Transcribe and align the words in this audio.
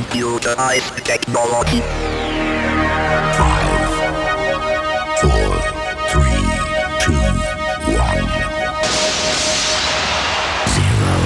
computerized 0.00 1.02
technology. 1.02 1.80
Five, 3.38 3.80
four, 5.20 5.50
three, 6.10 6.44
two, 7.04 7.24
one, 8.06 8.26
zero. 10.74 11.16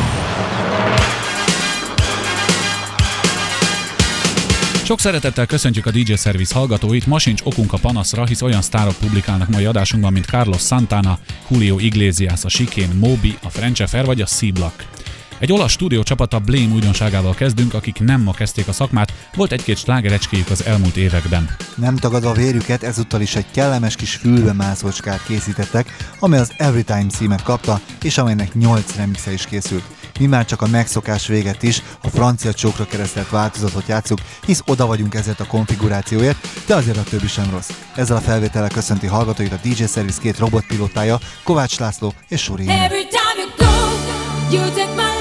Sok 4.84 5.00
szeretettel 5.00 5.46
köszöntjük 5.46 5.86
a 5.86 5.90
DJ 5.90 6.14
Service 6.14 6.54
hallgatóit, 6.54 7.06
ma 7.06 7.18
sincs 7.18 7.40
okunk 7.44 7.72
a 7.72 7.78
panaszra, 7.78 8.26
hisz 8.26 8.42
olyan 8.42 8.62
sztárok 8.62 8.94
publikálnak 8.94 9.48
mai 9.48 9.64
adásunkban, 9.64 10.12
mint 10.12 10.26
Carlos 10.26 10.62
Santana, 10.62 11.18
Julio 11.48 11.78
Iglesias, 11.78 12.44
a 12.44 12.48
Sikén, 12.48 12.90
Moby, 12.94 13.38
a 13.42 13.48
Frenchefer 13.48 14.04
vagy 14.04 14.20
a 14.20 14.26
C-Block. 14.26 14.74
Egy 15.38 15.52
olasz 15.52 15.70
stúdió 15.70 16.02
csapata 16.02 16.38
Blame 16.38 16.72
újdonságával 16.74 17.34
kezdünk, 17.34 17.74
akik 17.74 17.98
nem 17.98 18.20
ma 18.20 18.32
kezdték 18.32 18.68
a 18.68 18.72
szakmát, 18.72 19.12
volt 19.34 19.52
egy-két 19.52 19.76
slágerecskéjük 19.76 20.50
az 20.50 20.64
elmúlt 20.64 20.96
években. 20.96 21.56
Nem 21.76 21.96
tagadva 21.96 22.30
a 22.30 22.32
vérüket, 22.32 22.82
ezúttal 22.82 23.20
is 23.20 23.36
egy 23.36 23.46
kellemes 23.50 23.96
kis 23.96 24.14
fülbemászócskát 24.14 25.24
készítettek, 25.26 25.96
amely 26.18 26.38
az 26.38 26.52
Everytime 26.56 27.06
címet 27.10 27.42
kapta, 27.42 27.80
és 28.02 28.18
amelynek 28.18 28.54
8 28.54 28.96
remixe 28.96 29.32
is 29.32 29.46
készült. 29.46 29.82
Mi 30.18 30.26
már 30.26 30.44
csak 30.44 30.62
a 30.62 30.66
megszokás 30.66 31.26
véget 31.26 31.62
is, 31.62 31.82
a 32.02 32.08
francia 32.08 32.52
csókra 32.52 32.86
keresztelt 32.86 33.30
változatot 33.30 33.88
játszuk, 33.88 34.18
hisz 34.46 34.62
oda 34.66 34.86
vagyunk 34.86 35.14
ezért 35.14 35.40
a 35.40 35.46
konfigurációért, 35.46 36.48
de 36.66 36.74
azért 36.74 36.96
a 36.96 37.02
többi 37.02 37.28
sem 37.28 37.50
rossz. 37.50 37.70
Ezzel 37.94 38.16
a 38.16 38.20
felvétellel 38.20 38.70
köszönti 38.70 39.06
hallgatóit 39.06 39.52
a 39.52 39.58
DJ 39.62 39.84
Service 39.84 40.20
két 40.20 40.38
robotpilótája, 40.38 41.18
Kovács 41.44 41.78
László 41.78 42.14
és 42.28 42.42
Suri. 42.42 42.68
Every 42.68 43.06
time 43.06 43.34
you 43.36 43.48
go, 43.58 44.56
you 44.56 44.74
take 44.74 44.94
my 44.94 45.13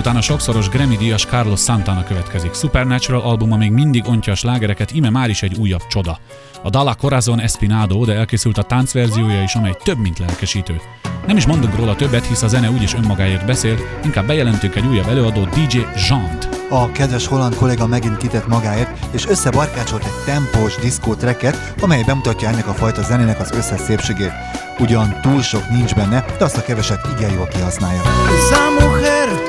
után 0.00 0.16
a 0.16 0.20
sokszoros 0.20 0.68
Grammy-díjas 0.68 1.24
Carlos 1.24 1.60
Santana 1.60 2.04
következik. 2.04 2.54
Supernatural 2.54 3.20
albuma 3.20 3.56
még 3.56 3.70
mindig 3.70 4.08
ontja 4.08 4.32
a 4.32 4.36
slágereket, 4.36 4.92
ime 4.92 5.10
már 5.10 5.28
is 5.28 5.42
egy 5.42 5.56
újabb 5.58 5.86
csoda. 5.86 6.18
A 6.62 6.70
Dalla 6.70 6.94
Corazon 6.94 7.40
Espinado, 7.40 8.04
de 8.04 8.14
elkészült 8.14 8.58
a 8.58 8.62
táncverziója 8.62 9.42
is, 9.42 9.54
amely 9.54 9.76
több, 9.82 9.98
mint 9.98 10.18
lelkesítő. 10.18 10.80
Nem 11.26 11.36
is 11.36 11.46
mondunk 11.46 11.76
róla 11.76 11.96
többet, 11.96 12.26
hisz 12.26 12.42
a 12.42 12.48
zene 12.48 12.70
úgyis 12.70 12.94
önmagáért 12.94 13.46
beszél, 13.46 13.76
inkább 14.04 14.26
bejelentünk 14.26 14.74
egy 14.74 14.86
újabb 14.86 15.08
előadó 15.08 15.44
DJ 15.44 15.78
Jeant. 16.08 16.48
A 16.70 16.92
kedves 16.92 17.26
holland 17.26 17.54
kolléga 17.54 17.86
megint 17.86 18.16
kitett 18.16 18.46
magáért, 18.46 19.06
és 19.10 19.26
összebarkácsolt 19.26 20.04
egy 20.04 20.24
tempós 20.24 20.76
diszkó 20.76 21.14
tracket, 21.14 21.74
amely 21.80 22.02
bemutatja 22.02 22.48
ennek 22.48 22.68
a 22.68 22.74
fajta 22.74 23.02
zenének 23.02 23.40
az 23.40 23.50
összes 23.52 23.80
szépségét. 23.80 24.32
Ugyan 24.78 25.20
túl 25.22 25.42
sok 25.42 25.68
nincs 25.68 25.94
benne, 25.94 26.24
de 26.38 26.44
azt 26.44 26.56
a 26.56 26.62
keveset 26.62 27.08
igen 27.16 27.32
jól 27.32 27.46
kihasználja. 27.46 28.00
Esa 28.00 28.86
mujer 28.86 29.39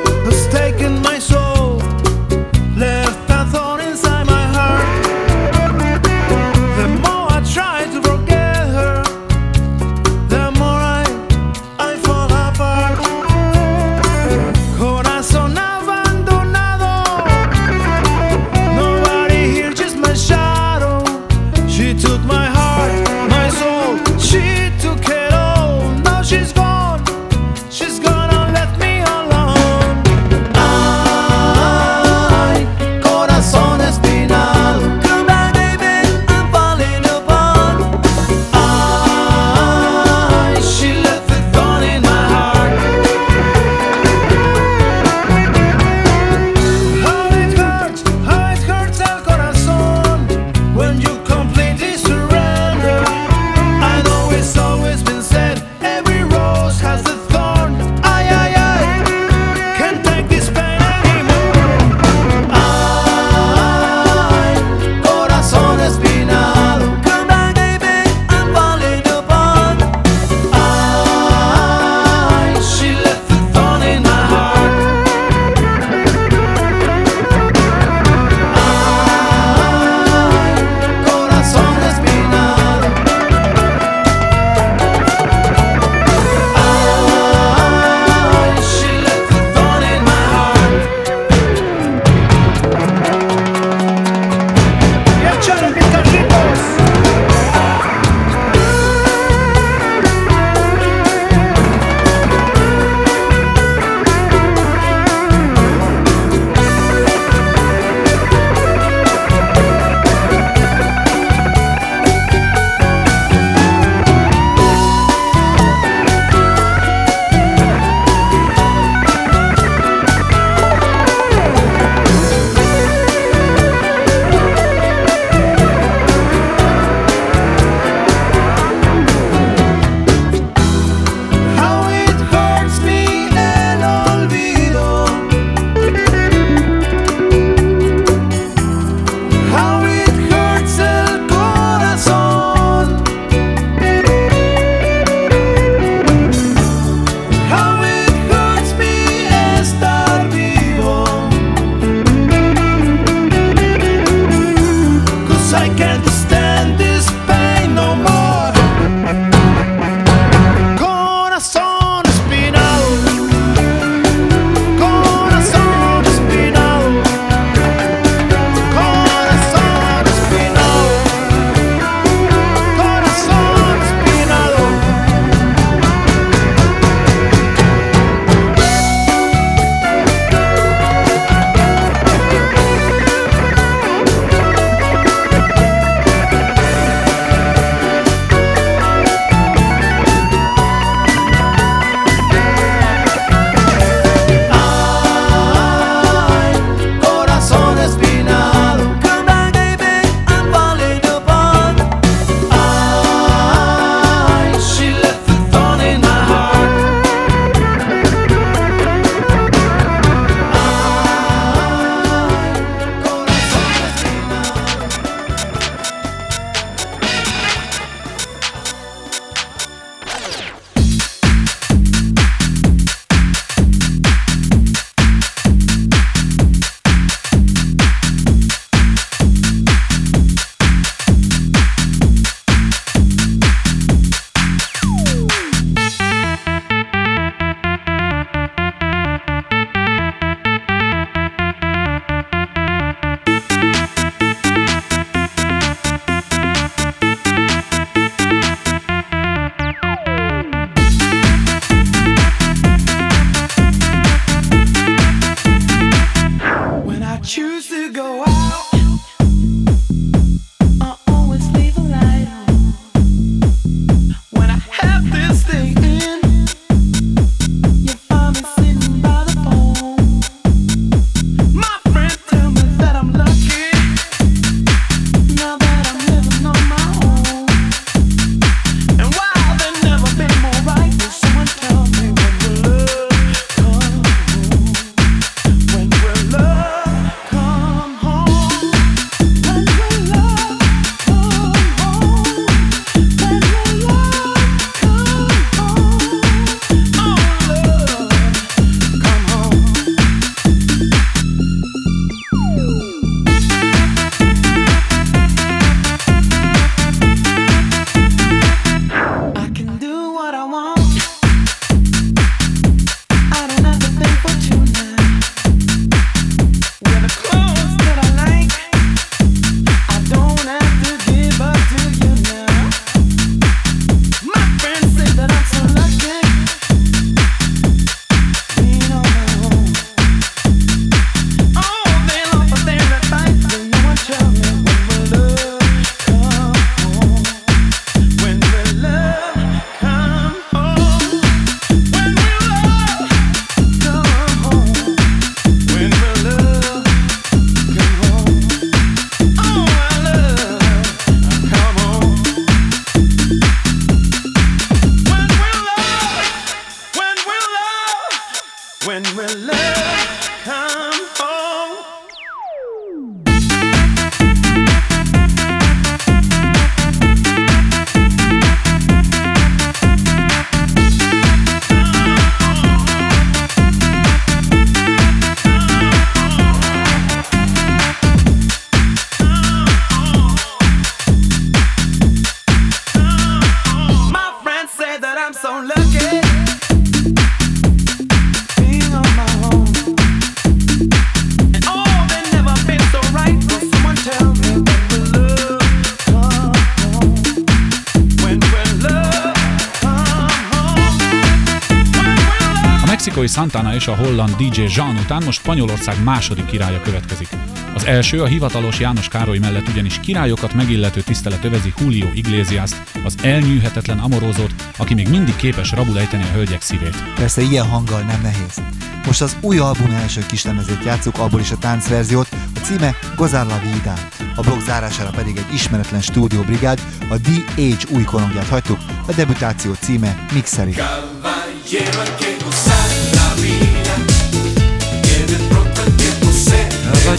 mexikói 403.04 403.28
Santana 403.28 403.76
és 403.76 403.88
a 403.88 403.96
holland 403.96 404.36
DJ 404.36 404.62
Jean 404.76 404.96
után 404.96 405.24
most 405.26 405.40
Spanyolország 405.40 406.04
második 406.04 406.46
királya 406.46 406.82
következik. 406.82 407.30
Az 407.76 407.86
első 407.86 408.22
a 408.22 408.26
hivatalos 408.26 408.80
János 408.80 409.08
Károly 409.08 409.38
mellett 409.38 409.68
ugyanis 409.68 410.00
királyokat 410.00 410.54
megillető 410.54 411.02
tisztelet 411.02 411.44
övezi 411.44 411.74
Julio 411.80 412.08
Iglesias, 412.14 412.72
az 413.04 413.16
elnyűhetetlen 413.24 414.00
amorózót, 414.00 414.54
aki 414.78 414.94
még 414.94 415.10
mindig 415.10 415.36
képes 415.36 415.72
rabul 415.72 416.00
ejteni 416.00 416.24
a 416.24 416.32
hölgyek 416.34 416.62
szívét. 416.62 417.04
Persze 417.16 417.42
ilyen 417.42 417.68
hanggal 417.68 418.02
nem 418.02 418.22
nehéz. 418.22 418.62
Most 419.06 419.22
az 419.22 419.38
új 419.42 419.58
album 419.58 419.92
első 419.92 420.22
kislemezét 420.28 420.84
játszuk, 420.84 421.18
abból 421.18 421.40
is 421.40 421.52
a 421.52 421.58
táncverziót, 421.58 422.30
a 422.56 422.60
címe 422.60 422.96
Gozar 423.16 423.46
la 423.46 423.60
Vida. 423.74 423.94
A 424.36 424.42
blog 424.42 424.62
zárására 424.62 425.10
pedig 425.10 425.38
egy 425.38 425.54
ismeretlen 425.54 426.02
stúdióbrigád, 426.02 426.82
a 427.10 427.16
The 427.22 427.44
Age 427.58 427.96
új 427.96 428.04
korongját 428.04 428.48
hagytuk, 428.48 428.80
a 429.08 429.12
debütáció 429.14 429.74
címe 429.74 430.26
Mixeri. 430.34 430.72
Caballero 430.72 432.31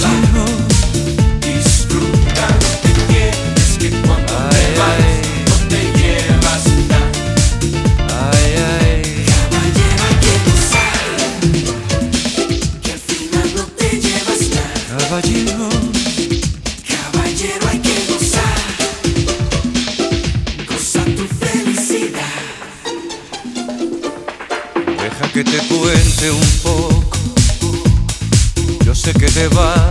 va. 0.01 0.47
Disfruta 1.41 2.47
que 2.83 2.91
tienes, 3.09 3.71
que 3.79 3.89
cuando 4.01 4.35
te 4.51 4.63
vas 4.79 5.01
no 5.49 5.57
te 5.69 5.81
llevas 5.99 6.65
nada. 6.89 7.11
Caballero 8.09 10.03
hay 10.09 10.17
que 10.25 10.35
gozar, 10.49 11.05
que 12.83 12.91
al 12.93 12.99
final 12.99 13.47
no 13.57 13.65
te 13.79 13.89
llevas 14.01 14.43
nada. 14.57 15.21
Caballero 16.89 17.65
hay 17.71 17.79
que 17.79 17.97
gozar, 18.09 18.61
goza 20.69 21.03
tu 21.17 21.25
felicidad. 21.45 22.41
Deja 25.03 25.27
que 25.33 25.43
te 25.45 25.59
cuente 25.69 26.31
un 26.31 26.51
poco. 26.63 27.19
Yo 28.85 28.95
sé 28.95 29.13
que 29.15 29.27
te 29.27 29.49
va 29.49 29.82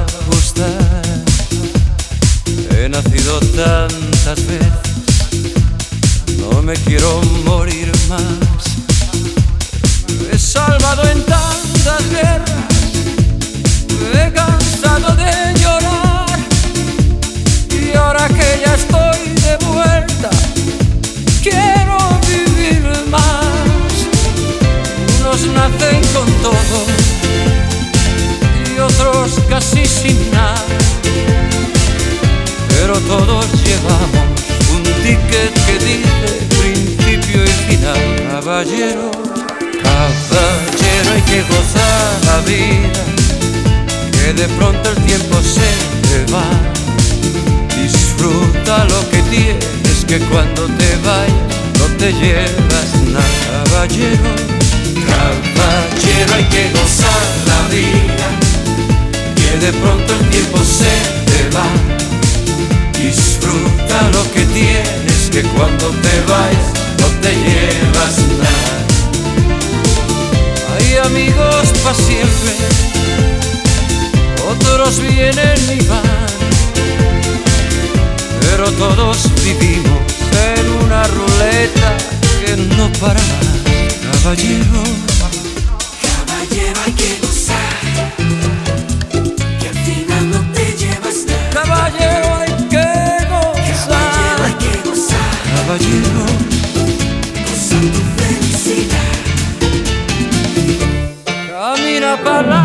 vienen 74.99 75.57
y 75.69 75.85
van, 75.87 76.01
pero 78.41 78.71
todos 78.71 79.17
vivimos 79.43 80.01
en 80.55 80.69
una 80.85 81.03
ruleta 81.07 81.97
que 82.43 82.57
no 82.57 82.91
para 82.99 83.19
más, 83.19 83.57
caballero. 84.23 84.83
Caballero 86.01 86.79
hay 86.85 86.93
que 86.93 87.19
gozar, 87.21 87.79
que 89.59 89.67
al 89.69 89.75
final 89.75 90.29
no 90.31 90.41
te 90.53 90.65
llevas 90.77 91.25
nada. 91.27 91.49
Caballero 91.51 92.35
hay 92.35 92.51
que 92.69 92.87
Caballero 93.87 94.43
hay 94.43 94.53
gozar, 94.53 94.57
que 94.59 94.89
gozar, 94.89 95.33
caballero. 95.55 96.25
goza 97.45 97.77
tu 97.93 98.01
felicidad. 98.17 99.19
Camina 101.47 102.11
para 102.23 102.60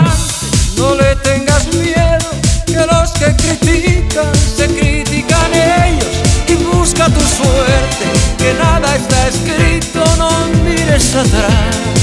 que 8.47 8.55
nada 8.55 8.95
está 8.95 9.29
escrito, 9.29 10.05
no 10.19 10.31
mires 10.62 11.17
atrás. 11.17 11.96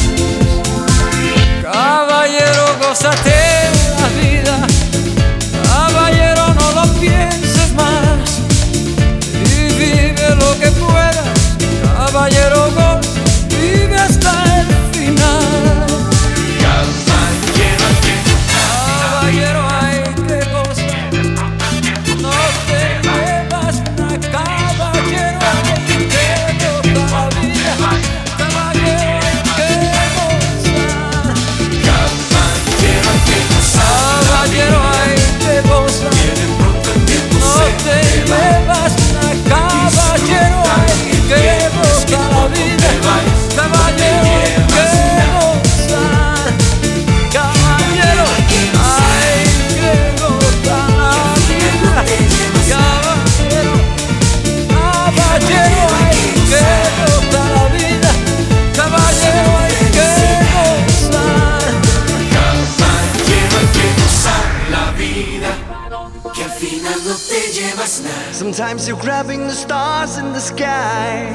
Sometimes 68.53 68.87
you're 68.87 68.99
grabbing 68.99 69.47
the 69.47 69.51
stars 69.51 70.19
in 70.19 70.31
the 70.31 70.39
sky. 70.39 71.33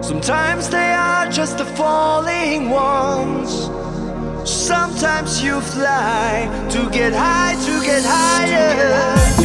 Sometimes 0.00 0.68
they 0.68 0.92
are 0.92 1.28
just 1.28 1.58
the 1.58 1.64
falling 1.64 2.70
ones. 2.70 3.68
Sometimes 4.48 5.42
you 5.42 5.60
fly 5.60 6.48
to 6.70 6.88
get 6.90 7.12
high, 7.12 7.56
to 7.66 7.84
get 7.84 8.04
higher. 8.06 9.41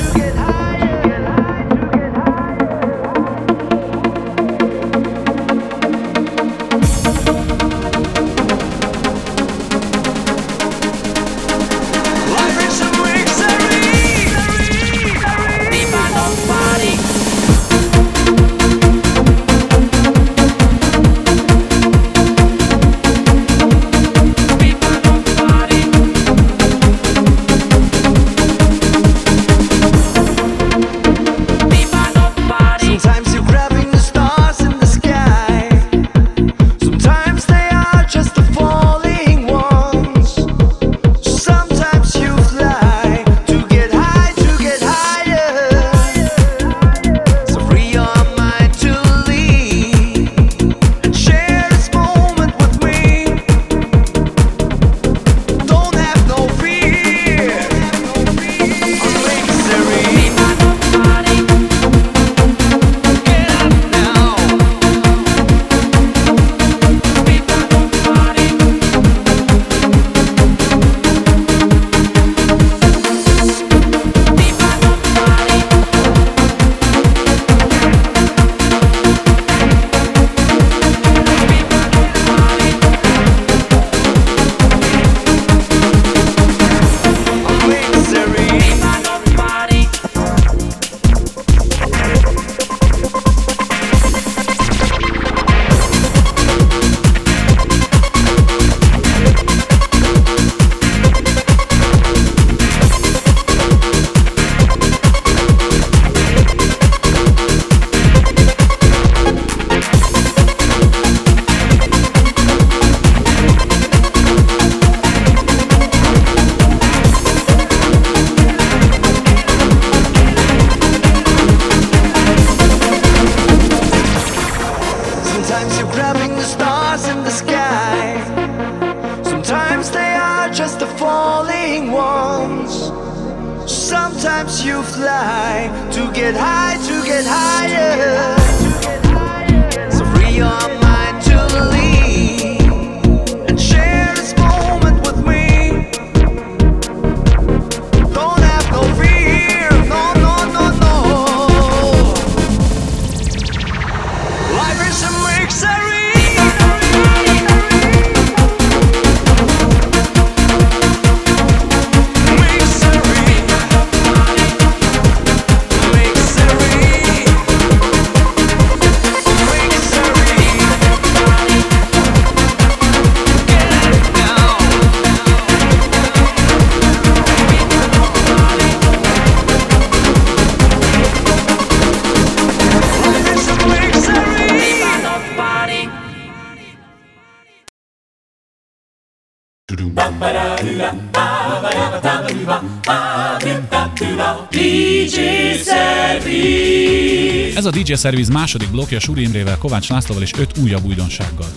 A 197.68 197.72
DJ 197.72 197.94
Service 197.94 198.32
második 198.32 198.72
blokja 198.72 199.00
Suri 199.00 199.22
Imrével, 199.22 199.58
Kovács 199.58 199.90
Lászlóval 199.90 200.24
és 200.24 200.34
öt 200.38 200.58
újabb 200.58 200.86
újdonsággal. 200.86 201.48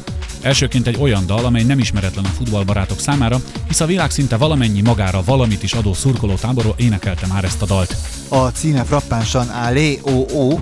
Elsőként 0.41 0.87
egy 0.87 0.97
olyan 1.01 1.27
dal, 1.27 1.45
amely 1.45 1.63
nem 1.63 1.79
ismeretlen 1.79 2.25
a 2.25 2.29
futballbarátok 2.29 3.01
számára, 3.01 3.41
hisz 3.69 3.81
a 3.81 3.87
világ 3.87 4.11
szinte 4.11 4.37
valamennyi 4.37 4.81
magára 4.81 5.23
valamit 5.25 5.63
is 5.63 5.73
adó 5.73 5.95
szurkoló 5.95 6.35
táborról 6.35 6.75
énekelte 6.77 7.27
már 7.27 7.45
ezt 7.45 7.63
a 7.63 7.67
dalt. 7.67 7.97
A 8.29 8.49
címe 8.49 8.85
frappánsan 8.85 9.49
Alé 9.49 10.01
O, 10.03 10.59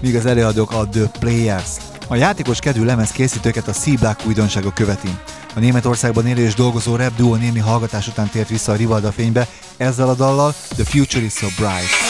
míg 0.00 0.16
az 0.16 0.26
előadók 0.26 0.72
a 0.72 0.88
The 0.88 1.10
Players. 1.18 1.70
A 2.08 2.14
játékos 2.16 2.58
kedvű 2.58 2.84
lemez 2.84 3.10
készítőket 3.10 3.68
a 3.68 3.72
C-Black 3.72 4.26
újdonsága 4.26 4.72
követi. 4.72 5.10
A 5.54 5.60
Németországban 5.60 6.26
élő 6.26 6.44
és 6.44 6.54
dolgozó 6.54 6.96
rap 6.96 7.16
duo 7.16 7.34
némi 7.34 7.58
hallgatás 7.58 8.08
után 8.08 8.28
tért 8.28 8.48
vissza 8.48 8.72
a 8.72 8.76
Rivalda 8.76 9.12
fénybe 9.12 9.48
ezzel 9.76 10.08
a 10.08 10.14
dallal 10.14 10.54
The 10.68 10.84
Future 10.84 11.24
is 11.24 11.32
so 11.32 11.46
bright. 11.56 12.09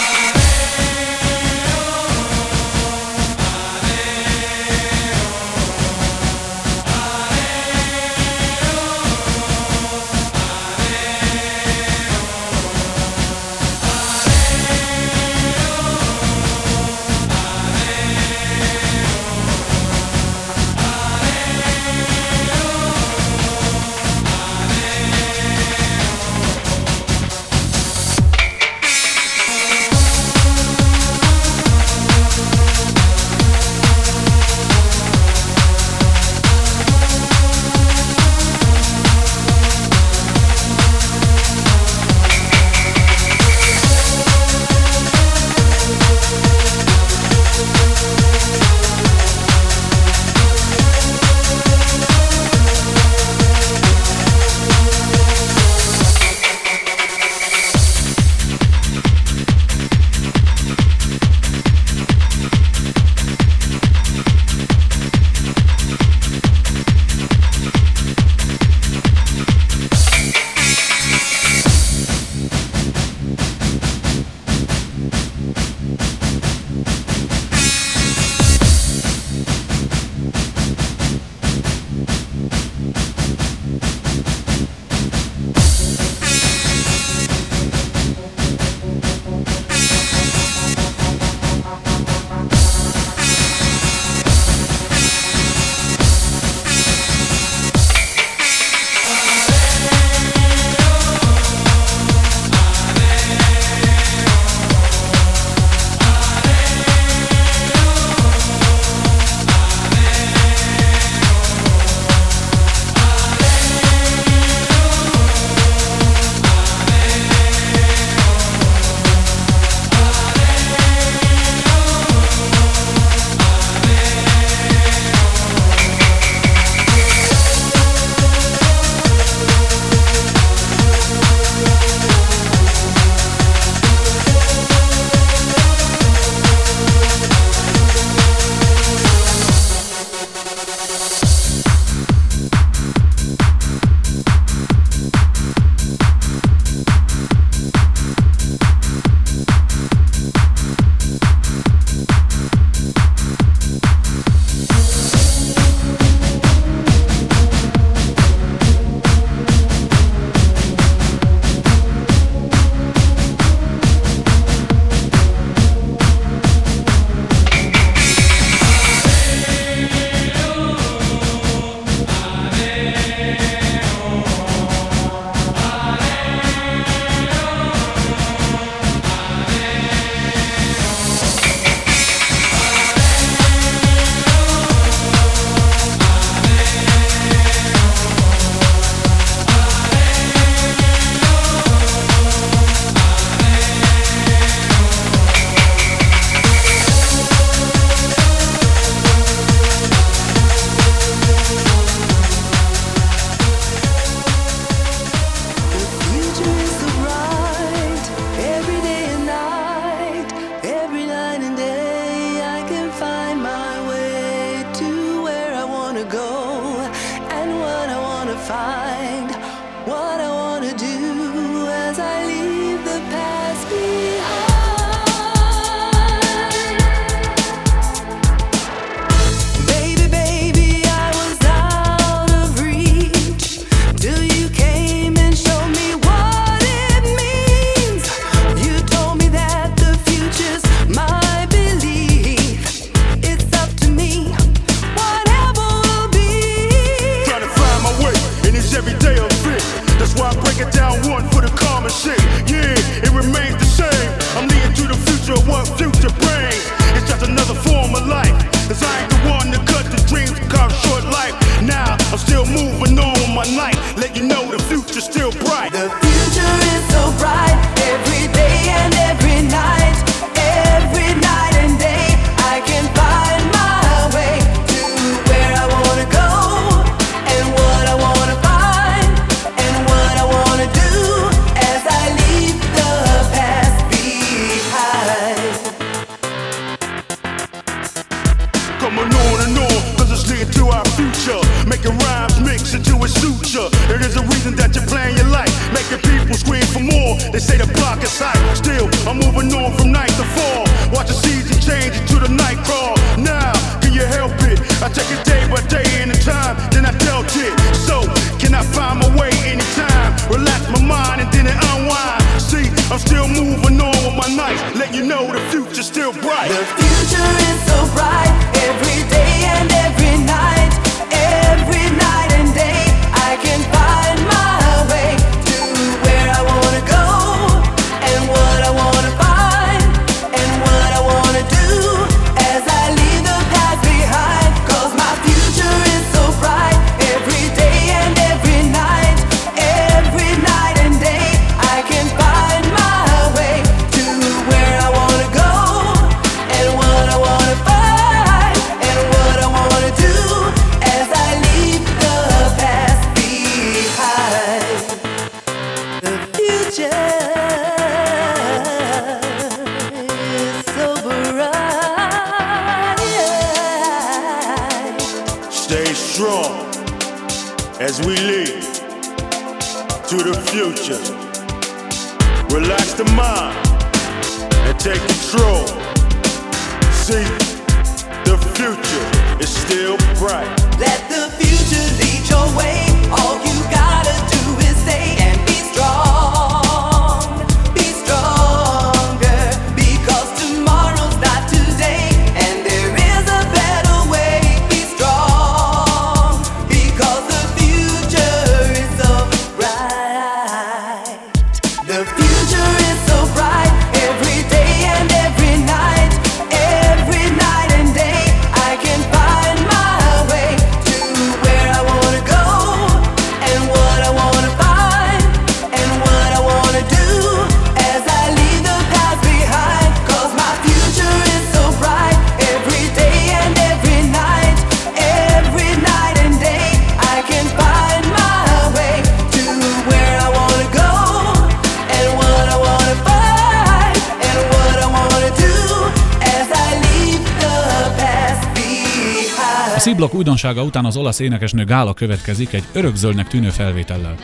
bizonytalansága 440.41 440.63
után 440.63 440.85
az 440.85 440.97
olasz 440.97 441.19
énekesnő 441.19 441.65
Gála 441.65 441.95
következik 441.95 442.53
egy 442.53 442.65
örökzöldnek 442.73 443.29
tűnő 443.29 443.51
felvétellel. 443.51 444.15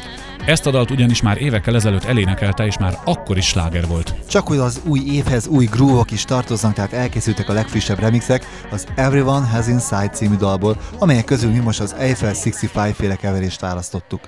Ezt 0.46 0.66
a 0.66 0.70
dalt 0.70 0.90
ugyanis 0.90 1.22
már 1.22 1.42
évekkel 1.42 1.74
ezelőtt 1.74 2.05
elénekelte, 2.05 2.66
és 2.66 2.79
már 2.79 2.98
akkor 3.05 3.37
is 3.37 3.46
sláger 3.46 3.87
volt. 3.87 4.14
Csak 4.29 4.46
hogy 4.46 4.59
az 4.59 4.81
új 4.85 5.00
évhez 5.07 5.46
új 5.46 5.64
grúvok 5.64 6.11
is 6.11 6.24
tartoznak, 6.24 6.72
tehát 6.72 6.92
elkészültek 6.92 7.48
a 7.48 7.52
legfrissebb 7.52 7.98
remixek 7.98 8.46
az 8.70 8.87
Everyone 8.94 9.46
Has 9.46 9.66
Inside 9.66 10.09
című 10.09 10.37
dalból, 10.37 10.76
amelyek 10.98 11.24
közül 11.24 11.50
mi 11.50 11.59
most 11.59 11.81
az 11.81 11.94
Eiffel 11.94 12.35
65 12.35 12.94
féle 12.96 13.16
keverést 13.16 13.61
választottuk. 13.61 14.20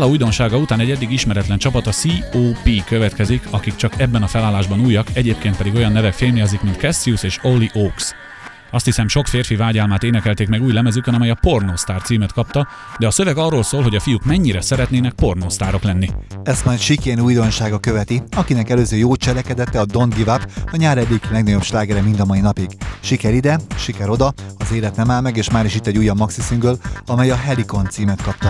Skála 0.00 0.14
újdonsága 0.14 0.56
után 0.56 0.80
egy 0.80 0.90
eddig 0.90 1.10
ismeretlen 1.10 1.58
csapat 1.58 1.86
a 1.86 1.92
COP 2.30 2.84
következik, 2.84 3.42
akik 3.50 3.76
csak 3.76 4.00
ebben 4.00 4.22
a 4.22 4.26
felállásban 4.26 4.80
újak, 4.80 5.06
egyébként 5.12 5.56
pedig 5.56 5.74
olyan 5.74 5.92
nevek 5.92 6.12
fémjelzik, 6.12 6.60
mint 6.60 6.76
Cassius 6.76 7.22
és 7.22 7.38
Oli 7.42 7.70
Oaks. 7.74 8.14
Azt 8.70 8.84
hiszem 8.84 9.08
sok 9.08 9.26
férfi 9.26 9.56
vágyálmát 9.56 10.02
énekelték 10.02 10.48
meg 10.48 10.62
új 10.62 10.72
lemezükön, 10.72 11.14
amely 11.14 11.30
a 11.30 11.38
Pornostar 11.40 12.02
címet 12.02 12.32
kapta, 12.32 12.68
de 12.98 13.06
a 13.06 13.10
szöveg 13.10 13.36
arról 13.36 13.62
szól, 13.62 13.82
hogy 13.82 13.94
a 13.94 14.00
fiúk 14.00 14.24
mennyire 14.24 14.60
szeretnének 14.60 15.12
pornosztárok 15.12 15.82
lenni. 15.82 16.10
Ezt 16.42 16.64
majd 16.64 16.78
Sikén 16.78 17.20
újdonsága 17.20 17.78
követi, 17.78 18.22
akinek 18.36 18.70
előző 18.70 18.96
jó 18.96 19.16
cselekedete 19.16 19.80
a 19.80 19.86
Don't 19.86 20.12
Give 20.16 20.34
Up, 20.34 20.50
a 20.72 20.76
nyár 20.76 20.98
egyik 20.98 21.30
legnagyobb 21.30 21.62
slágere 21.62 22.00
mind 22.00 22.20
a 22.20 22.24
mai 22.24 22.40
napig. 22.40 22.68
Siker 23.00 23.34
ide, 23.34 23.58
siker 23.76 24.08
oda, 24.08 24.32
az 24.58 24.72
élet 24.72 24.96
nem 24.96 25.10
áll 25.10 25.20
meg, 25.20 25.36
és 25.36 25.50
már 25.50 25.64
is 25.64 25.74
itt 25.74 25.86
egy 25.86 25.98
újabb 25.98 26.18
maxi 26.18 26.40
single, 26.40 26.74
amely 27.06 27.30
a 27.30 27.36
Helicon 27.36 27.88
címet 27.90 28.22
kapta. 28.22 28.48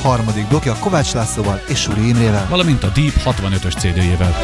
harmadik 0.00 0.48
blokja 0.48 0.76
Kovács 0.80 1.12
Lászlóval 1.12 1.62
és 1.68 1.78
Suri 1.80 2.08
Imrével, 2.08 2.46
valamint 2.48 2.84
a 2.84 2.88
Deep 2.88 3.14
65-ös 3.24 3.78
CD-jével. 3.78 4.34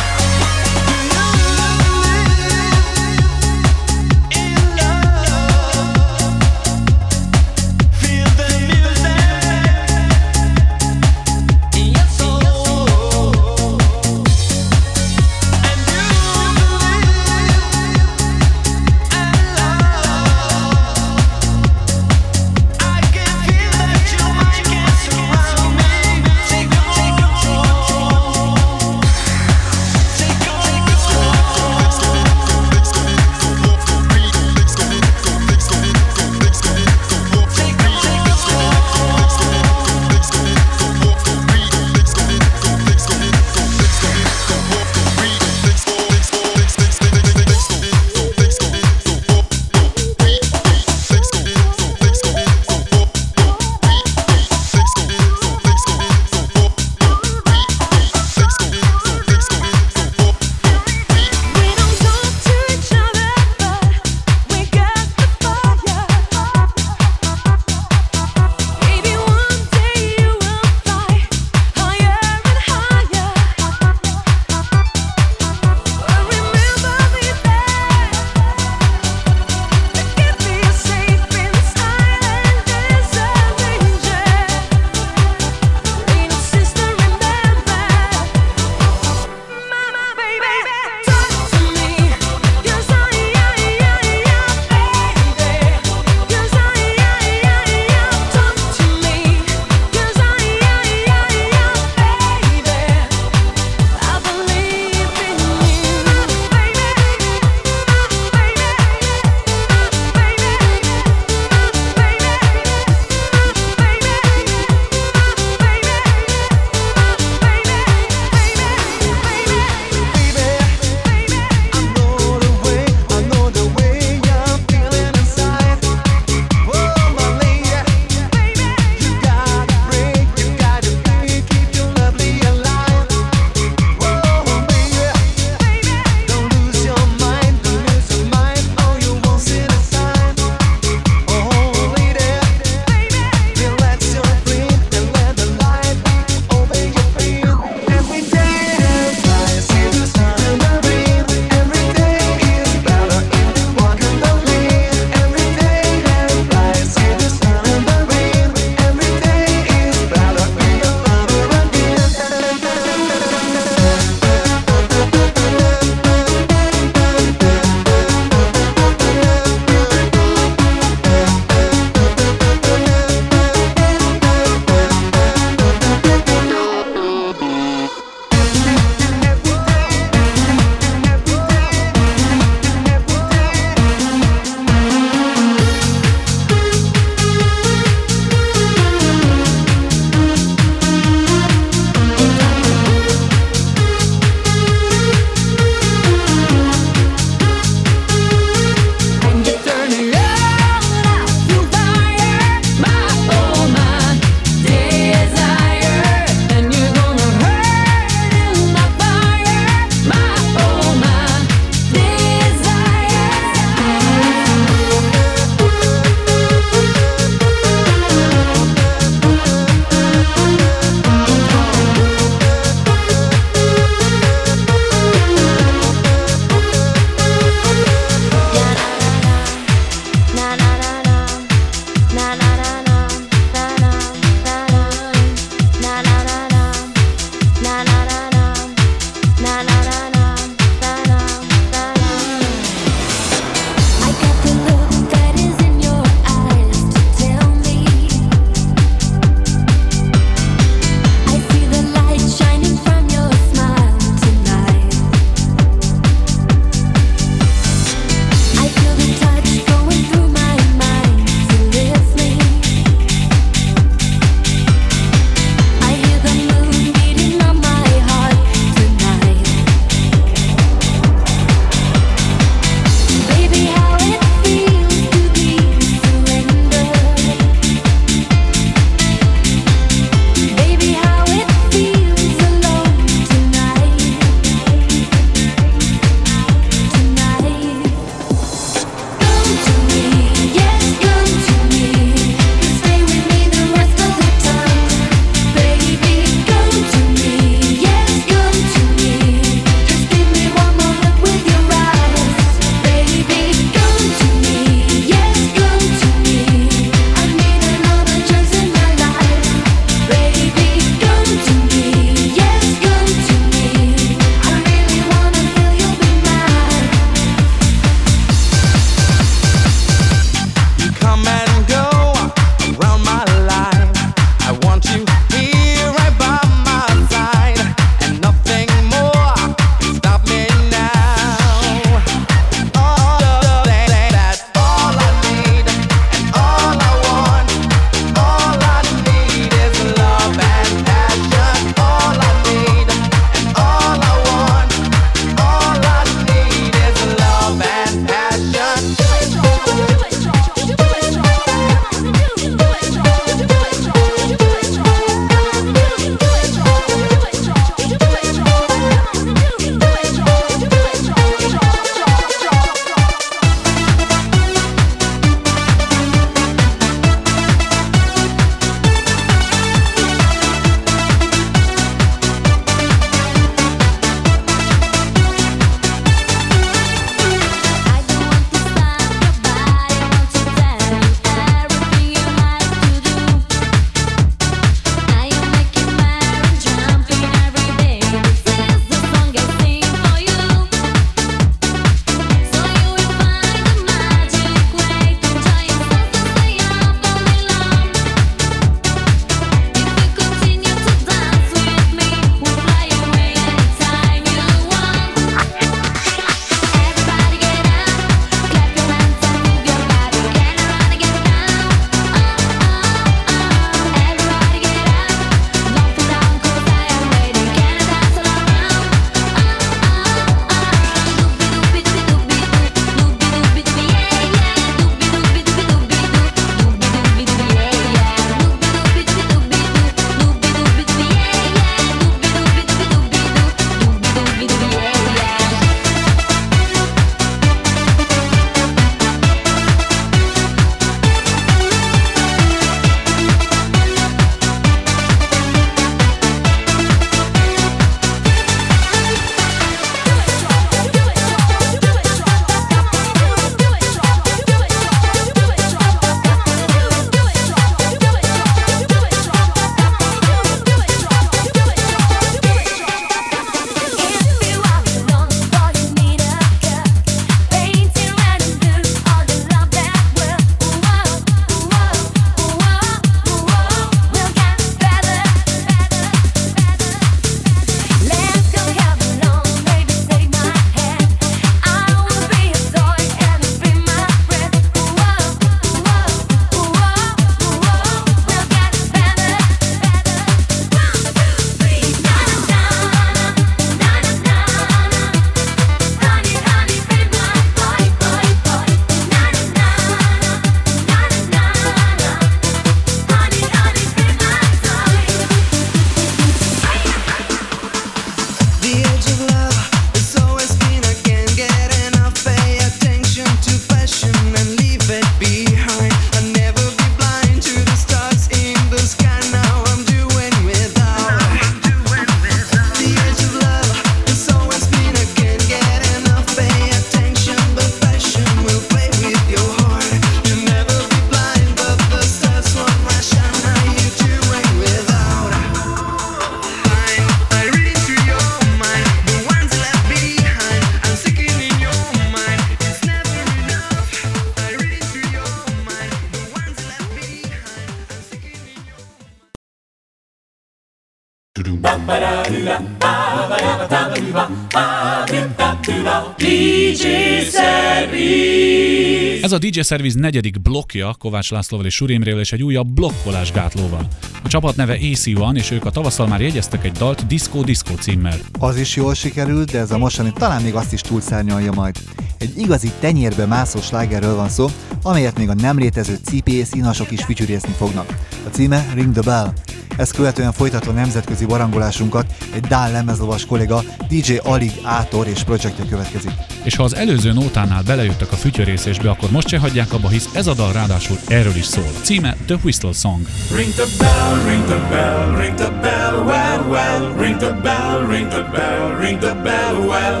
a 559.34 559.38
DJ 559.38 559.60
Service 559.60 559.98
negyedik 559.98 560.40
blokja 560.40 560.94
Kovács 560.98 561.30
Lászlóval 561.30 561.66
és 561.66 561.74
Surémrével 561.74 562.20
és 562.20 562.32
egy 562.32 562.42
újabb 562.42 562.66
blokkolás 562.66 563.32
gátlóval. 563.32 563.86
A 564.24 564.28
csapat 564.28 564.56
neve 564.56 564.78
AC 564.92 565.06
One, 565.06 565.38
és 565.38 565.50
ők 565.50 565.64
a 565.64 565.70
tavasszal 565.70 566.06
már 566.06 566.20
jegyeztek 566.20 566.64
egy 566.64 566.72
dalt 566.72 567.06
Disco 567.06 567.42
Disco 567.42 567.74
címmel. 567.74 568.18
Az 568.38 568.56
is 568.56 568.76
jól 568.76 568.94
sikerült, 568.94 569.50
de 569.50 569.58
ez 569.58 569.70
a 569.70 569.78
mostani 569.78 570.12
talán 570.12 570.42
még 570.42 570.54
azt 570.54 570.72
is 570.72 570.80
túlszárnyalja 570.80 571.52
majd. 571.52 571.76
Egy 572.18 572.38
igazi 572.38 572.72
tenyérbe 572.80 573.26
mászó 573.26 573.60
slágerről 573.60 574.14
van 574.14 574.28
szó, 574.28 574.46
amelyet 574.82 575.18
még 575.18 575.28
a 575.28 575.34
nem 575.34 575.58
létező 575.58 575.98
CPS 576.04 576.52
inasok 576.52 576.90
is 576.90 577.04
fütyűrészni 577.04 577.52
fognak. 577.56 577.96
A 578.26 578.28
címe 578.28 578.66
Ring 578.74 578.92
the 578.92 579.02
Bell. 579.02 579.32
Ezt 579.76 579.94
követően 579.94 580.32
folytatva 580.32 580.72
nemzetközi 580.72 581.24
barangolásunkat 581.24 582.14
egy 582.34 582.40
Dán 582.40 582.72
lemezlovas 582.72 583.26
kolléga 583.26 583.62
DJ 583.88 584.16
Alig 584.16 584.52
Átor 584.62 585.06
és 585.08 585.22
projektje 585.22 585.64
következik. 585.68 586.12
És 586.44 586.56
ha 586.56 586.62
az 586.62 586.74
előző 586.74 587.12
nótánál 587.12 587.62
belejöttek 587.62 588.12
a 588.12 588.16
fütyörészésbe, 588.16 588.90
akkor 588.90 589.10
most 589.10 589.23
azt 589.24 589.32
se 589.32 589.40
hagyják 589.40 589.72
abba, 589.72 589.88
hisz 589.88 590.08
ez 590.12 590.26
a 590.26 590.34
dal 590.34 590.52
ráadásul 590.52 590.98
erről 591.08 591.36
is 591.36 591.44
szól. 591.44 591.70
Címe 591.82 592.16
The 592.26 592.36
Whistle 592.42 592.72
Song. 592.72 593.06
Ring 593.34 593.52
the 593.52 593.64
bell, 593.78 594.24
ring 594.28 594.44
the 594.44 594.58
bell, 594.70 595.16
ring 595.16 595.34
the 595.34 595.50
bell, 595.50 596.04
well, 596.04 596.48
well. 596.48 596.96
Ring 596.98 597.16
the 597.16 597.32
bell, 597.42 597.86
ring 597.86 598.08
the 598.08 598.22
bell, 598.32 598.78
ring 598.80 598.98
the 598.98 599.14
bell, 599.22 599.66
well. 599.66 600.00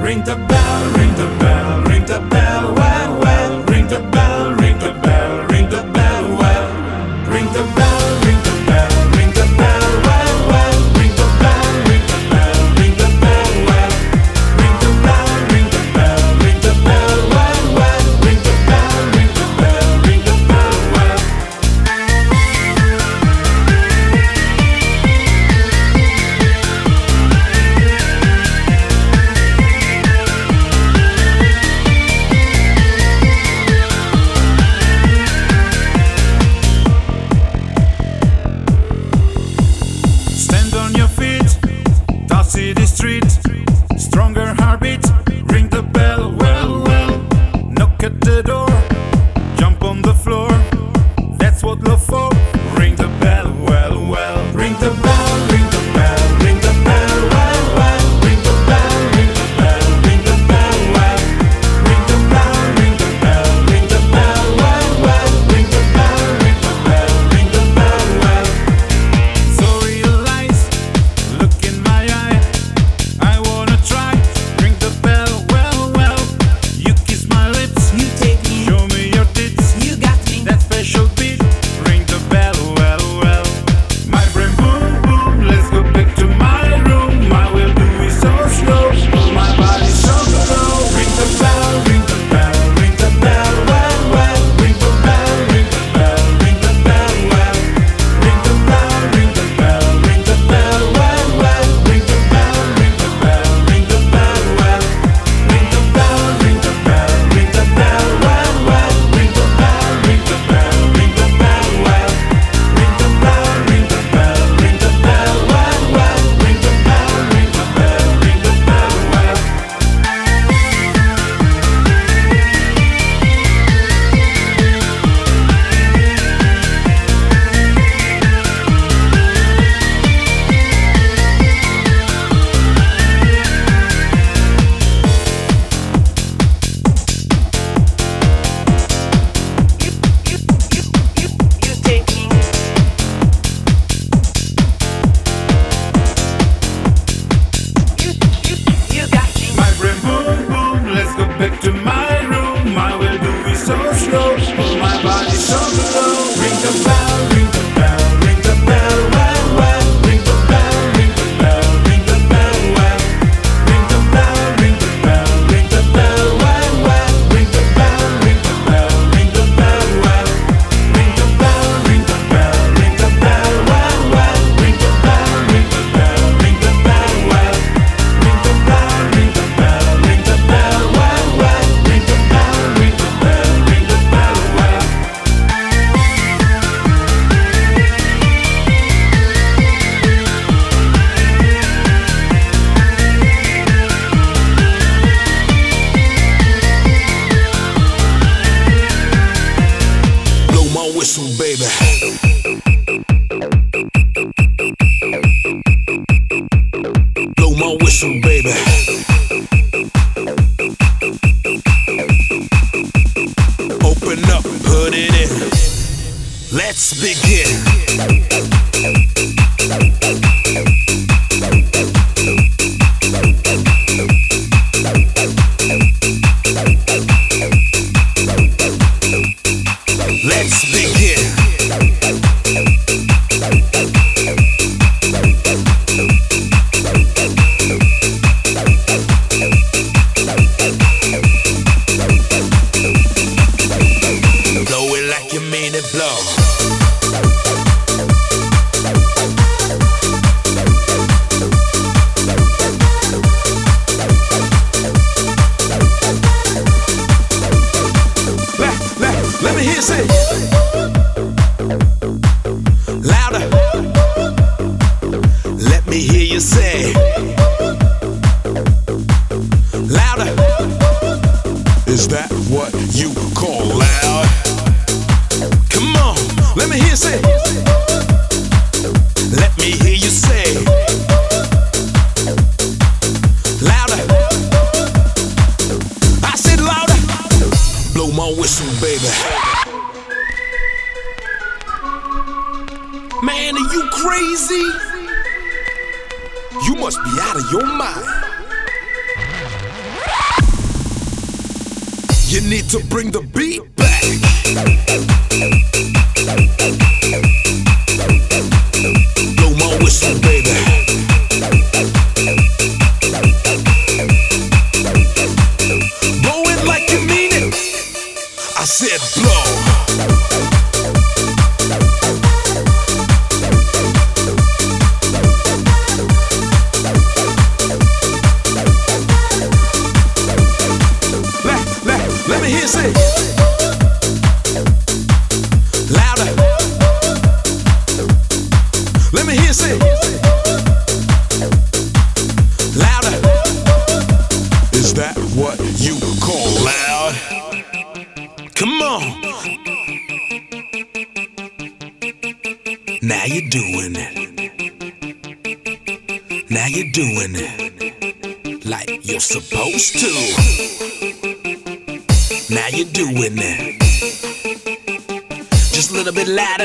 Ring 0.00 0.22
the 0.22 0.36
bell, 0.46 0.92
ring 0.96 1.14
the 1.14 1.28
bell, 1.38 1.82
ring 1.82 2.04
the 2.04 2.20
bell, 2.28 2.74
well, 2.74 3.18
well. 3.20 3.62
Ring 3.62 3.88
the 3.88 3.98
bell. 3.98 4.35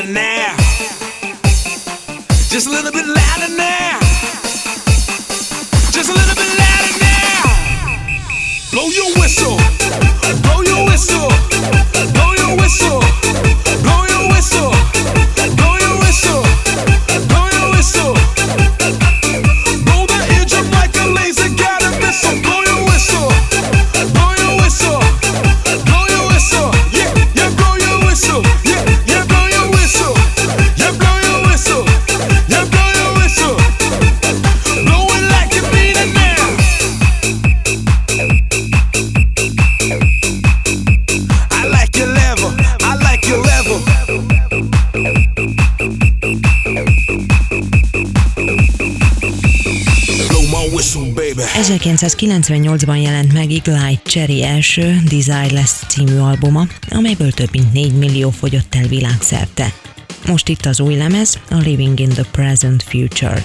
tonight. 0.02 0.31
1998-ban 52.02 53.02
jelent 53.02 53.34
meg 53.34 53.52
Iglite 53.52 54.02
Cherry 54.04 54.44
első 54.44 54.98
Desireless 55.10 55.72
című 55.88 56.18
albuma, 56.18 56.68
amelyből 56.90 57.32
több 57.32 57.50
mint 57.52 57.74
4 57.74 57.94
millió 57.98 58.30
fogyott 58.30 58.76
el 58.76 58.88
világszerte. 58.88 59.74
Most 60.28 60.50
itt 60.50 60.66
az 60.66 60.80
új 60.80 60.96
lemez, 60.96 61.40
a 61.50 61.56
Living 61.58 62.00
in 62.00 62.10
the 62.10 62.24
Present 62.32 62.84
Future. 62.84 63.44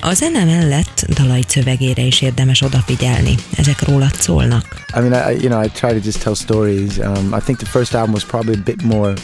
A 0.00 0.14
zene 0.14 0.44
mellett 0.44 1.06
dalai 1.08 1.42
szövegére 1.46 2.02
is 2.02 2.20
érdemes 2.20 2.62
odafigyelni, 2.62 3.34
ezek 3.56 3.88
rólad 3.88 4.14
szólnak. 4.14 4.64
I 4.96 5.00
mean, 5.00 5.32
I, 5.32 5.42
you 5.42 5.48
know, 5.48 5.64
I 5.64 5.68
try 5.68 5.90
to 5.90 6.04
just 6.04 6.22
tell 6.22 6.34
stories. 6.34 6.98
Um, 6.98 7.34
I 7.38 7.40
think 7.44 7.58
the 7.58 7.70
first 7.70 7.94
album 7.94 8.12
was 8.12 8.24
probably 8.24 8.54
a 8.54 8.62
bit 8.64 8.82
more 8.82 9.14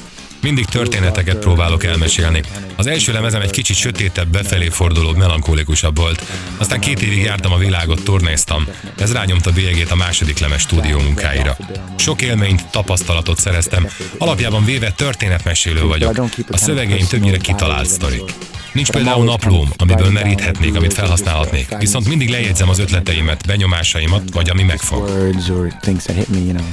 Mindig 0.46 0.64
történeteket 0.64 1.36
próbálok 1.36 1.84
elmesélni. 1.84 2.42
Az 2.76 2.86
első 2.86 3.12
lemezem 3.12 3.40
egy 3.40 3.50
kicsit 3.50 3.76
sötétebb, 3.76 4.28
befelé 4.28 4.68
forduló, 4.68 5.12
melankólikusabb 5.12 5.96
volt. 5.96 6.22
Aztán 6.56 6.80
két 6.80 7.02
évig 7.02 7.22
jártam 7.22 7.52
a 7.52 7.58
világot, 7.58 8.02
turnéztam. 8.04 8.66
Ez 8.98 9.12
rányomta 9.12 9.52
bélyegét 9.52 9.90
a 9.90 9.94
második 9.94 10.38
lemez 10.38 10.60
stúdió 10.60 10.98
munkáira. 10.98 11.56
Sok 11.96 12.22
élményt, 12.22 12.66
tapasztalatot 12.70 13.38
szereztem. 13.38 13.88
Alapjában 14.18 14.64
véve 14.64 14.90
történetmesélő 14.90 15.82
vagyok. 15.82 16.18
A 16.50 16.56
szövegeim 16.56 17.06
többnyire 17.06 17.36
kitalált 17.36 17.88
sztorik. 17.88 18.32
Nincs 18.72 18.90
például 18.90 19.24
naplóm, 19.24 19.68
amiből 19.76 20.10
meríthetnék, 20.10 20.74
amit 20.74 20.92
felhasználhatnék. 20.92 21.76
Viszont 21.78 22.08
mindig 22.08 22.28
lejegyzem 22.28 22.68
az 22.68 22.78
ötleteimet, 22.78 23.46
benyomásaimat, 23.46 24.22
vagy 24.32 24.50
ami 24.50 24.62
megfog. 24.62 25.10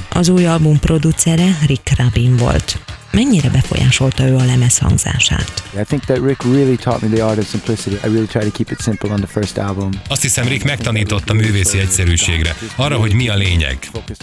Az 0.08 0.28
új 0.28 0.46
album 0.46 0.78
producere 0.78 1.58
Rick 1.66 1.96
Rabin 1.96 2.36
volt. 2.36 2.78
Mennyire 3.14 3.48
befolyásolta 3.48 4.26
ő 4.26 4.36
a 4.36 4.44
lemez 4.44 4.78
hangzását? 4.78 5.62
I 5.80 5.82
think 5.86 6.04
that 6.04 6.18
Rick 6.18 6.42
really 6.42 6.76
taught 6.76 7.00
me 7.02 7.08
the 7.08 7.24
art 7.24 7.38
of 7.38 7.48
simplicity. 7.48 7.94
I 7.94 8.08
really 8.08 8.26
try 8.26 8.42
to 8.42 8.50
keep 8.50 8.70
it 8.70 8.80
simple 8.80 9.10
on 9.10 9.16
the 9.16 9.26
first 9.26 9.58
album. 9.58 9.90
Azt 10.08 10.22
hiszem, 10.22 10.48
Rick 10.48 10.64
megtanított 10.64 11.30
a 11.30 11.32
művészi 11.32 11.78
egyszerűségre, 11.78 12.56
arra, 12.76 12.96
hogy 12.96 13.14
mi 13.14 13.28
a 13.28 13.34
lényeg, 13.34 13.78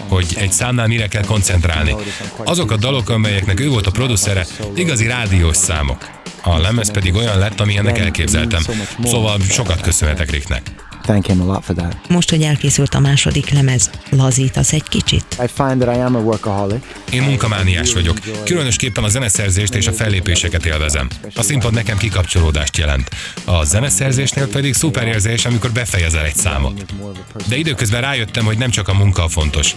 hogy 0.08 0.36
egy 0.38 0.52
számnál 0.52 0.88
mire 0.88 1.08
kell 1.08 1.24
koncentrálni. 1.26 1.96
Azok 2.38 2.72
a 2.72 2.78
dalok, 2.78 3.10
amelyeknek 3.10 3.60
ő 3.60 3.70
volt 3.70 3.88
a 3.88 3.92
producere, 3.92 4.46
igazi 4.76 5.08
rádiós 5.08 5.58
számok. 5.58 6.10
A 6.44 6.58
lemez 6.58 6.92
pedig 6.92 7.16
olyan 7.16 7.38
lett, 7.40 7.60
amilyennek 7.60 7.98
elképzeltem. 7.98 8.62
Szóval 9.04 9.40
sokat 9.50 9.82
köszönhetek 9.82 10.32
Ricknek. 10.32 10.72
Thank 11.02 11.26
him 11.26 11.42
a 11.42 11.46
lot 11.46 11.64
for 11.64 11.76
that. 11.76 12.10
Most, 12.10 12.30
hogy 12.30 12.42
elkészült 12.42 12.94
a 12.94 13.00
második 13.00 13.50
lemez, 13.50 13.90
lazítasz 14.10 14.74
egy 14.74 14.84
kicsit? 14.84 15.26
I 15.44 15.48
find 15.54 15.80
that 15.80 15.96
I 15.96 16.00
am 16.00 16.16
a 16.16 16.20
workaholic. 16.20 16.84
Én 17.12 17.22
munkamániás 17.22 17.94
vagyok. 17.94 18.18
Különösképpen 18.46 19.04
a 19.04 19.08
zeneszerzést 19.08 19.76
és 19.76 19.88
a 19.88 19.92
fellépéseket 19.92 20.66
élvezem. 20.66 21.08
A 21.36 21.42
színpad 21.42 21.74
nekem 21.74 21.98
kikapcsolódást 21.98 22.78
jelent. 22.78 23.10
A 23.46 23.64
zeneszerzésnél 23.64 24.48
pedig 24.48 24.74
szuper 24.74 25.08
érzés, 25.08 25.46
amikor 25.46 25.72
befejezel 25.72 26.26
egy 26.26 26.36
számot. 26.36 26.86
De 27.48 27.56
időközben 27.58 28.02
rájöttem, 28.02 28.46
hogy 28.46 28.58
nem 28.58 28.70
csak 28.70 28.88
a 28.88 28.94
munka 28.94 29.24
a 29.24 29.28
fontos. 29.28 29.76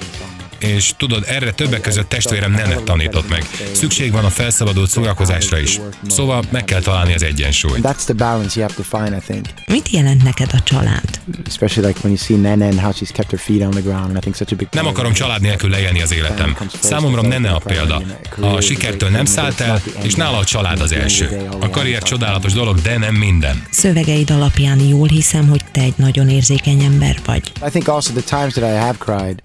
És 0.58 0.92
tudod, 0.96 1.24
erre 1.28 1.52
többek 1.52 1.80
között 1.80 2.08
testvérem 2.08 2.52
Nenet 2.52 2.82
tanított 2.82 3.28
meg. 3.28 3.44
Szükség 3.72 4.12
van 4.12 4.24
a 4.24 4.30
felszabadult 4.30 4.90
szórakozásra 4.90 5.58
is. 5.58 5.80
Szóval 6.08 6.42
meg 6.50 6.64
kell 6.64 6.80
találni 6.80 7.14
az 7.14 7.22
egyensúlyt. 7.22 7.84
That's 7.86 8.04
the 8.04 8.12
balance 8.12 8.60
you 8.60 8.68
have 8.68 8.82
to 8.82 8.98
find, 8.98 9.22
I 9.22 9.24
think. 9.26 9.46
Mit 9.66 9.88
jelent 9.90 10.22
neked 10.22 10.50
a 10.52 10.60
család? 10.62 11.20
Especially 11.46 11.88
like 11.88 12.00
when 12.02 12.12
you 12.12 12.16
see 12.16 12.36
Nene 12.36 12.64
and 12.64 12.80
how 12.80 12.92
she's 12.92 13.10
kept 13.12 13.30
her 13.30 13.38
feet 13.38 13.62
on 13.62 13.70
the 13.70 13.80
ground. 13.80 14.04
And 14.04 14.16
I 14.16 14.20
think 14.20 14.36
such 14.36 14.52
a 14.52 14.56
big 14.56 14.68
Nem 14.72 14.86
akarom 14.86 15.12
család 15.12 15.40
nélkül 15.40 15.70
leélni 15.70 16.02
az 16.02 16.12
életem. 16.12 16.56
Számomra 16.80 17.22
Nene 17.22 17.50
a 17.50 17.58
példa. 17.58 18.02
A 18.40 18.60
sikertől 18.60 19.10
nem 19.10 19.24
szállt 19.24 19.60
el, 19.60 19.82
és 20.02 20.14
nála 20.14 20.38
a 20.38 20.44
család 20.44 20.80
az 20.80 20.92
első. 20.92 21.48
A 21.60 21.70
karrier 21.70 22.02
csodálatos 22.02 22.52
dolog, 22.52 22.80
de 22.82 22.98
nem 22.98 23.14
minden. 23.14 23.62
Szövegeid 23.70 24.30
alapján 24.30 24.80
jól 24.80 25.08
hiszem, 25.08 25.48
hogy 25.48 25.64
te 25.72 25.80
egy 25.80 25.94
nagyon 25.96 26.28
érzékeny 26.28 26.82
ember 26.82 27.18
vagy. 27.24 27.52
I 27.66 27.70
think 27.70 27.88
also 27.88 28.12
the 28.12 28.36
times 28.36 28.52
that 28.52 28.70
I 28.70 28.76
have 28.76 28.96
cried 28.98 29.40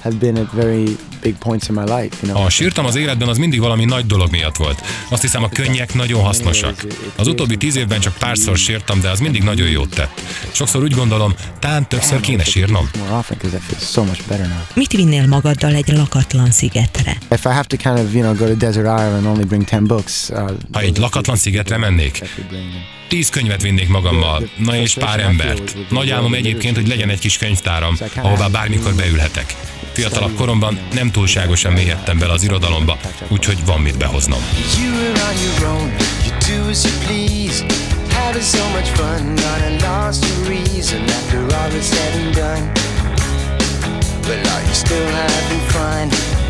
have 0.00 0.16
been 0.16 0.36
at 0.36 0.52
very 0.52 0.96
big 1.20 1.34
points 1.38 1.68
in 1.68 1.74
my 1.74 1.82
life, 1.82 2.16
you 2.20 2.32
know. 2.32 2.42
Ha 2.42 2.48
sírtam 2.48 2.84
az 2.84 2.96
életben, 2.96 3.28
az 3.28 3.38
mindig 3.38 3.60
valami 3.60 3.84
nagy 3.84 4.06
dolog 4.06 4.30
miatt 4.30 4.56
volt. 4.56 4.82
Azt 5.10 5.22
hiszem, 5.22 5.42
a 5.42 5.48
könnyek 5.48 5.94
nagyon 5.94 6.22
hasznosak. 6.22 6.86
Az 7.16 7.26
utóbbi 7.26 7.56
tíz 7.56 7.76
évben 7.76 8.00
csak 8.00 8.14
párszor 8.18 8.56
sírtam, 8.56 9.00
de 9.00 9.10
az 9.10 9.20
mindig 9.20 9.42
nagyon 9.42 9.68
jót 9.68 9.94
tett. 9.94 10.20
Sokszor 10.52 10.82
úgy 10.82 10.94
gondolom, 10.94 11.34
tán 11.58 11.88
többször 11.88 12.20
kéne 12.20 12.44
sírnom. 12.44 12.90
More 12.98 13.12
often 13.12 13.36
because 13.40 13.56
I 13.56 13.60
feel 13.60 13.80
so 13.80 14.04
much 14.04 14.20
better 14.28 14.46
now. 14.46 14.58
Mit 14.74 14.92
vinnél 14.92 15.26
magaddal 15.26 15.74
egy 15.74 15.88
lakatlan 15.88 16.50
szigetre? 16.50 17.16
If 17.30 17.44
I 17.44 17.48
have 17.48 17.64
to 17.64 17.76
kind 17.76 17.98
of, 17.98 18.14
you 18.14 18.22
know, 18.22 18.34
go 18.34 18.46
to 18.46 18.54
Desert 18.54 18.86
Island 18.86 19.14
and 19.14 19.26
only 19.26 19.44
bring 19.44 19.64
10 19.64 19.86
books, 19.86 20.28
uh, 20.28 20.50
Ha 20.72 20.80
egy 20.80 20.96
lakatlan 20.96 21.36
szigetre 21.36 21.76
mennék, 21.76 22.22
tíz 23.08 23.28
könyvet 23.28 23.62
vinnék 23.62 23.88
magammal, 23.88 24.48
na 24.56 24.76
és 24.76 24.94
pár 24.94 25.20
embert. 25.20 25.90
Nagy 25.90 26.10
álmom 26.10 26.34
egyébként, 26.34 26.76
hogy 26.76 26.88
legyen 26.88 27.08
egy 27.08 27.18
kis 27.18 27.38
könyvtáram, 27.38 27.96
ahová 28.16 28.46
bármikor 28.46 28.94
beülhetek. 28.94 29.54
Fiatalabb 29.92 30.34
koromban 30.34 30.78
nem 30.92 31.10
túlságosan 31.10 31.72
mélyedtem 31.72 32.18
bele 32.18 32.32
az 32.32 32.42
irodalomba, 32.42 32.98
úgyhogy 33.28 33.64
van 33.64 33.80
mit 33.80 33.98
behoznom. 33.98 34.40
But 44.28 44.46
are 44.46 44.62
you 44.62 44.74
still 44.74 45.06
having 45.06 45.70
fun? 45.70 46.47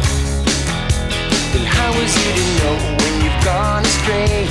Then 1.52 1.64
how 1.64 1.90
was 1.98 2.12
you 2.12 2.30
to 2.38 2.46
know 2.60 2.74
when 3.00 3.14
you've 3.24 3.42
gone 3.44 3.82
astray? 3.84 4.44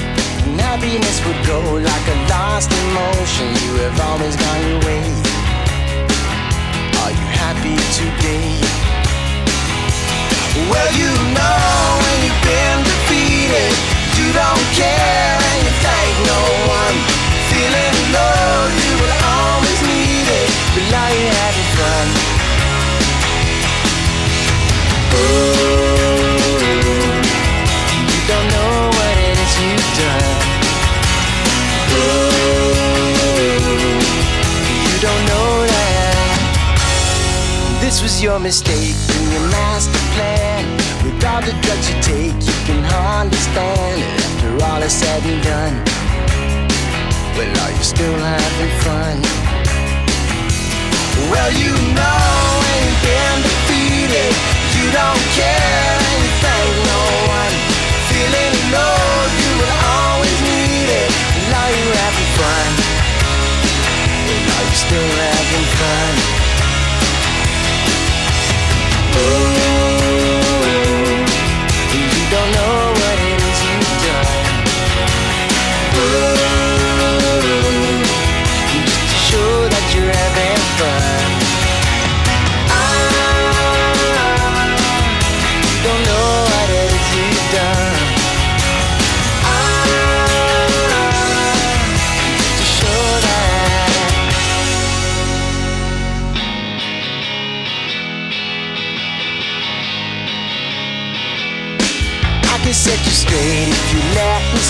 And 0.46 0.60
happiness 0.60 1.18
would 1.26 1.42
go 1.46 1.60
like 1.78 2.06
a 2.16 2.18
lost 2.32 2.72
emotion. 2.72 3.48
You 3.66 3.74
have 3.86 4.00
always 4.10 4.36
gone 4.36 4.62
your 4.70 4.80
way. 4.88 5.06
Are 7.02 7.14
you 7.20 7.28
happy 7.44 7.67
mistake 38.48 38.96
in 39.20 39.26
your 39.36 39.46
master 39.52 40.00
plan. 40.16 40.64
With 41.04 41.20
all 41.28 41.42
the 41.44 41.52
drugs 41.68 41.88
you 41.92 42.00
take, 42.00 42.38
you 42.48 42.58
can 42.64 42.80
understand 43.20 44.00
it 44.00 44.24
after 44.24 44.52
all 44.64 44.82
is 44.88 44.94
said 44.94 45.22
and 45.28 45.44
done. 45.44 45.76
Well, 47.36 47.52
are 47.64 47.74
you 47.76 47.84
still 47.84 48.16
having 48.16 48.74
fun? 48.88 49.18
Well, 51.28 51.52
you 51.60 51.76
know 51.92 52.40
you've 52.88 53.02
been 53.04 53.38
defeated, 53.52 54.32
you 54.80 54.86
don't 54.96 55.26
care 55.36 56.00
thank 56.40 56.72
no 56.88 57.04
one. 57.28 57.56
Feeling 58.08 58.56
low, 58.72 59.28
you 59.44 59.52
will 59.60 59.76
always 60.00 60.40
need 60.48 60.88
it. 61.04 61.12
And 61.36 61.52
are 61.52 61.74
you 61.80 61.88
having 62.00 62.32
fun? 62.40 62.70
Well, 64.24 64.56
are 64.56 64.68
you 64.72 64.78
still 64.88 65.12
having 65.36 65.68
fun? 65.84 66.47
Ooh, 69.20 69.77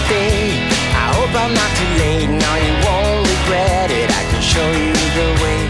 let. 0.09 0.77
I 0.95 1.05
hope 1.15 1.33
I'm 1.35 1.53
not 1.53 1.71
too 1.75 1.91
late, 1.99 2.29
no, 2.31 2.51
you 2.55 2.73
won't 2.85 3.27
regret 3.27 3.91
it. 3.91 4.07
I 4.07 4.23
can 4.31 4.41
show 4.41 4.69
you 4.71 4.95
the 5.17 5.29
way 5.43 5.61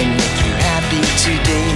and 0.00 0.08
make 0.14 0.38
you 0.46 0.52
happy 0.70 1.02
today. 1.18 1.74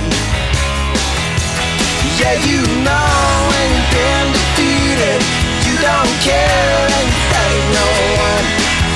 Yeah, 2.18 2.36
you 2.46 2.60
know 2.86 3.18
when 3.50 3.66
you've 3.74 3.90
been 3.90 4.26
defeated, 4.30 5.20
you 5.66 5.74
don't 5.82 6.14
care 6.22 6.78
and 6.98 7.06
you 7.10 7.22
thank 7.34 7.62
no 7.74 7.88
one. 8.30 8.46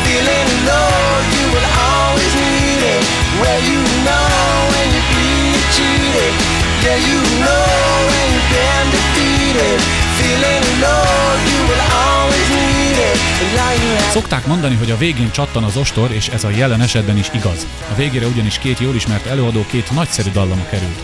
Feeling 0.07 0.51
low, 0.71 0.95
you 1.35 1.45
will 1.51 1.69
always 1.91 2.33
need 2.39 2.83
it. 2.95 3.03
Well, 3.43 3.61
you 3.67 3.83
know 4.07 4.31
when 4.71 4.87
you're 4.95 5.11
being 5.19 5.63
cheated. 5.75 6.35
Yeah, 6.87 6.99
you 7.03 7.19
know 7.43 7.67
when 8.11 8.27
you've 8.31 8.51
been 8.55 8.87
defeated. 8.95 10.06
Szokták 14.11 14.47
mondani, 14.47 14.75
hogy 14.75 14.91
a 14.91 14.97
végén 14.97 15.31
csattan 15.31 15.65
az 15.65 15.77
ostor, 15.77 16.11
és 16.13 16.29
ez 16.29 16.45
a 16.45 16.51
jelen 16.51 16.81
esetben 16.81 17.17
is 17.17 17.31
igaz. 17.35 17.67
A 17.93 17.95
végére 17.95 18.27
ugyanis 18.27 18.59
két 18.59 18.79
jól 18.79 18.95
ismert 18.95 19.27
előadó 19.27 19.65
két 19.67 19.91
nagyszerű 19.91 20.31
dallama 20.31 20.67
került. 20.71 21.03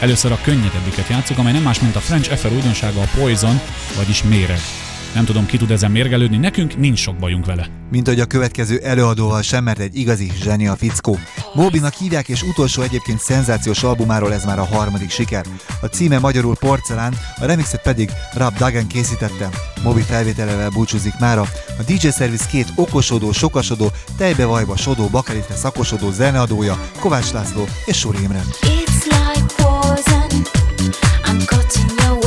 Először 0.00 0.32
a 0.32 0.38
könnyedebbiket 0.42 1.08
játszuk, 1.08 1.38
amely 1.38 1.52
nem 1.52 1.62
más, 1.62 1.80
mint 1.80 1.96
a 1.96 2.00
French 2.00 2.36
FR 2.36 2.52
újdonsága 2.52 3.00
a 3.00 3.08
Poison, 3.14 3.60
vagyis 3.96 4.22
Méreg. 4.22 4.60
Nem 5.14 5.24
tudom, 5.24 5.46
ki 5.46 5.56
tud 5.56 5.70
ezen 5.70 5.90
mérgelődni, 5.90 6.36
nekünk 6.36 6.76
nincs 6.76 6.98
sok 6.98 7.16
bajunk 7.16 7.46
vele. 7.46 7.68
Mint 7.90 8.06
hogy 8.06 8.20
a 8.20 8.24
következő 8.24 8.78
előadóval 8.78 9.42
sem, 9.42 9.64
mert 9.64 9.78
egy 9.78 9.96
igazi 9.96 10.32
zseni 10.42 10.66
a 10.66 10.76
fickó. 10.76 11.18
Mobinak 11.54 11.94
hívják, 11.94 12.28
és 12.28 12.42
utolsó 12.42 12.82
egyébként 12.82 13.20
szenzációs 13.20 13.82
albumáról 13.82 14.32
ez 14.32 14.44
már 14.44 14.58
a 14.58 14.64
harmadik 14.64 15.10
siker. 15.10 15.44
A 15.80 15.86
címe 15.86 16.18
magyarul 16.18 16.56
Porcelán, 16.56 17.14
a 17.40 17.44
remixet 17.44 17.82
pedig 17.82 18.10
Rab 18.32 18.56
Dagen 18.56 18.86
készítette. 18.86 19.48
Mobi 19.82 20.00
felvételevel 20.00 20.70
búcsúzik 20.70 21.18
mára. 21.20 21.40
A 21.78 21.82
DJ 21.86 22.08
Service 22.08 22.46
két 22.50 22.72
okosodó, 22.76 23.32
sokasodó, 23.32 23.90
tejbevajba 24.16 24.76
sodó, 24.76 25.06
bakelitre 25.06 25.54
szakosodó 25.54 26.10
zeneadója, 26.10 26.78
Kovács 27.00 27.32
László 27.32 27.64
és 27.84 27.98
Suri 27.98 28.22
Imre. 28.22 28.42
It's 28.60 29.04
like 29.04 29.54
poison. 29.56 30.42
I'm 31.24 31.44
caught 31.46 31.76
in 31.76 31.96
your 32.04 32.23